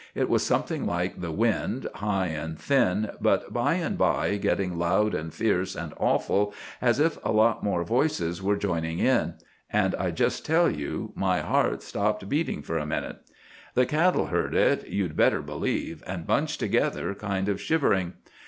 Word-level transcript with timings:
It 0.15 0.29
was 0.29 0.43
something 0.43 0.87
like 0.87 1.21
the 1.21 1.31
wind, 1.31 1.87
high 1.93 2.25
and 2.29 2.57
thin, 2.59 3.11
but 3.21 3.53
by 3.53 3.75
and 3.75 3.99
by 3.99 4.37
getting 4.37 4.79
loud 4.79 5.13
and 5.13 5.31
fierce 5.31 5.75
and 5.75 5.93
awful, 5.97 6.55
as 6.81 6.99
if 6.99 7.23
a 7.23 7.31
lot 7.31 7.61
more 7.63 7.83
voices 7.83 8.41
were 8.41 8.55
joining 8.55 8.97
in; 8.97 9.35
and 9.69 9.93
I 9.93 10.09
just 10.09 10.43
tell 10.43 10.71
you 10.71 11.11
my 11.13 11.41
heart 11.41 11.83
stopped 11.83 12.27
beating 12.27 12.63
for 12.63 12.79
a 12.79 12.85
minute. 12.87 13.19
The 13.75 13.85
cattle 13.85 14.25
heard 14.25 14.55
it, 14.55 14.87
you'd 14.87 15.15
better 15.15 15.43
believe, 15.43 16.03
and 16.07 16.25
bunched 16.25 16.59
together, 16.59 17.13
kind 17.13 17.47
of 17.47 17.61
shivering. 17.61 18.13